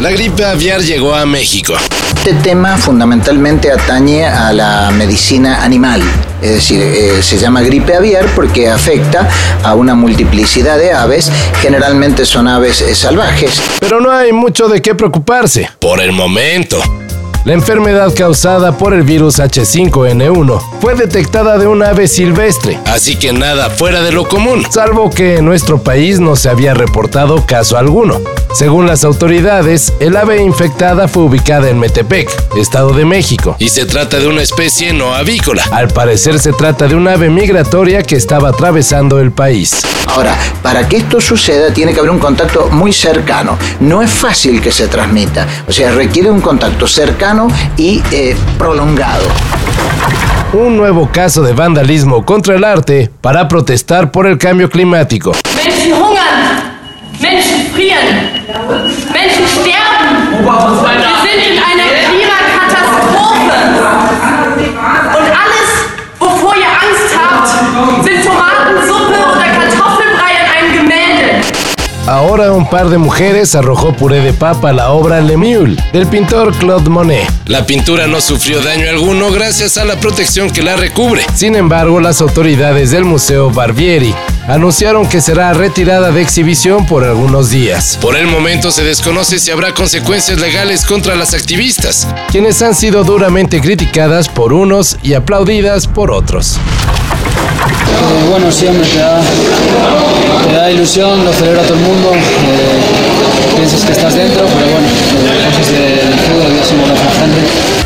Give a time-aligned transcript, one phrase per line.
[0.00, 1.74] La gripe aviar llegó a México.
[2.14, 6.00] Este tema fundamentalmente atañe a la medicina animal.
[6.40, 9.28] Es decir, eh, se llama gripe aviar porque afecta
[9.64, 13.60] a una multiplicidad de aves, generalmente son aves eh, salvajes.
[13.80, 15.68] Pero no hay mucho de qué preocuparse.
[15.80, 16.80] Por el momento.
[17.44, 23.32] La enfermedad causada por el virus H5N1 fue detectada de un ave silvestre, así que
[23.32, 27.78] nada fuera de lo común, salvo que en nuestro país no se había reportado caso
[27.78, 28.20] alguno.
[28.58, 33.86] Según las autoridades, el ave infectada fue ubicada en Metepec, Estado de México, y se
[33.86, 35.62] trata de una especie no avícola.
[35.70, 39.82] Al parecer se trata de un ave migratoria que estaba atravesando el país.
[40.08, 43.56] Ahora, para que esto suceda tiene que haber un contacto muy cercano.
[43.78, 49.22] No es fácil que se transmita, o sea, requiere un contacto cercano y eh, prolongado.
[50.52, 55.30] Un nuevo caso de vandalismo contra el arte para protestar por el cambio climático.
[58.48, 60.42] Menschen sterben!
[60.42, 60.97] Opa, was war
[72.18, 76.08] Ahora un par de mujeres arrojó puré de papa a la obra Le Mule del
[76.08, 77.30] pintor Claude Monet.
[77.46, 81.22] La pintura no sufrió daño alguno gracias a la protección que la recubre.
[81.36, 84.12] Sin embargo, las autoridades del Museo Barbieri
[84.48, 87.96] anunciaron que será retirada de exhibición por algunos días.
[88.02, 93.04] Por el momento se desconoce si habrá consecuencias legales contra las activistas, quienes han sido
[93.04, 96.58] duramente criticadas por unos y aplaudidas por otros.
[97.68, 99.20] Eh, bueno, siempre te da,
[100.46, 104.86] te da ilusión, lo celebra todo el mundo, eh, piensas que estás dentro, pero bueno,
[104.86, 107.78] eh, cosas del fútbol ya somos los frente.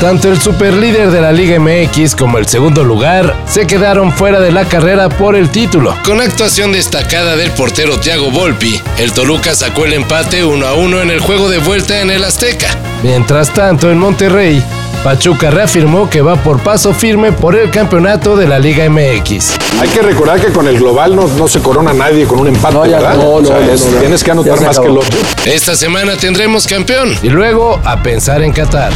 [0.00, 4.52] Tanto el superlíder de la Liga MX como el segundo lugar se quedaron fuera de
[4.52, 5.96] la carrera por el título.
[6.04, 11.02] Con actuación destacada del portero Thiago Volpi, el Toluca sacó el empate 1 a 1
[11.02, 12.68] en el juego de vuelta en el Azteca.
[13.02, 14.62] Mientras tanto, en Monterrey,
[15.04, 19.52] Pachuca reafirmó que va por paso firme por el campeonato de la Liga MX.
[19.80, 22.74] Hay que recordar que con el global no, no se corona nadie con un empate,
[22.74, 23.16] No, ya ¿verdad?
[23.16, 23.98] no, O sea, no, no, es- no, no.
[24.00, 25.18] Tienes que anotar más que el otro.
[25.44, 28.92] Esta semana tendremos campeón y luego a pensar en Qatar.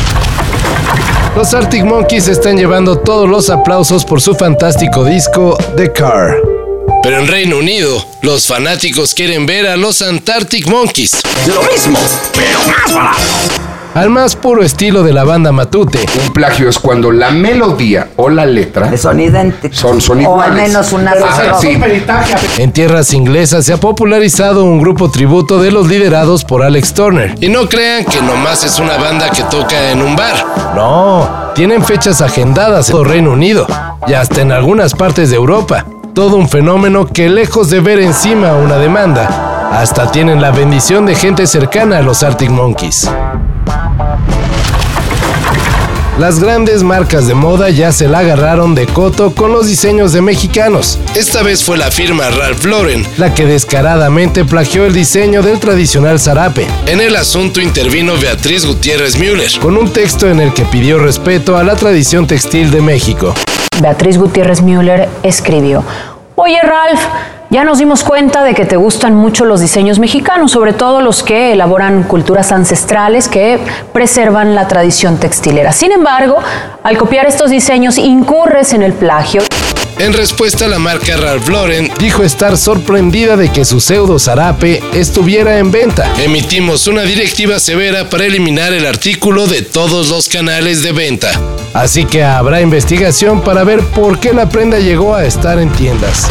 [1.37, 6.37] Los Arctic Monkeys están llevando todos los aplausos por su fantástico disco The Car.
[7.03, 11.23] Pero en Reino Unido, los fanáticos quieren ver a los Antarctic Monkeys.
[11.47, 11.99] Lo mismo,
[12.35, 13.23] pero más barato.
[13.95, 15.99] Al más puro estilo de la banda Matute.
[16.27, 19.79] Un plagio es cuando la melodía o la letra Son idénticos.
[19.79, 21.79] son, son O al menos una Ajá, sí.
[22.57, 27.35] En tierras inglesas se ha popularizado un grupo tributo de los liderados por Alex Turner.
[27.41, 30.73] Y no crean que nomás es una banda que toca en un bar.
[30.75, 33.67] No, tienen fechas agendadas en todo Reino Unido
[34.07, 35.85] y hasta en algunas partes de Europa.
[36.15, 41.15] Todo un fenómeno que lejos de ver encima una demanda, hasta tienen la bendición de
[41.15, 43.11] gente cercana a los Arctic Monkeys.
[46.19, 50.21] Las grandes marcas de moda ya se la agarraron de coto con los diseños de
[50.21, 50.99] mexicanos.
[51.17, 56.21] Esta vez fue la firma Ralph Lauren la que descaradamente plagió el diseño del tradicional
[56.21, 56.67] zarape.
[56.87, 61.57] En el asunto intervino Beatriz Gutiérrez Müller con un texto en el que pidió respeto
[61.57, 63.35] a la tradición textil de México.
[63.81, 65.83] Beatriz Gutiérrez Müller escribió,
[66.37, 67.01] Oye Ralph,
[67.53, 71.23] ya nos dimos cuenta de que te gustan mucho los diseños mexicanos, sobre todo los
[71.23, 73.59] que elaboran culturas ancestrales que
[73.93, 75.71] preservan la tradición textilera.
[75.73, 76.39] Sin embargo,
[76.83, 79.43] al copiar estos diseños incurres en el plagio.
[79.99, 85.59] En respuesta, la marca Ralph Lauren dijo estar sorprendida de que su pseudo zarape estuviera
[85.59, 86.11] en venta.
[86.25, 91.31] Emitimos una directiva severa para eliminar el artículo de todos los canales de venta.
[91.75, 96.31] Así que habrá investigación para ver por qué la prenda llegó a estar en tiendas.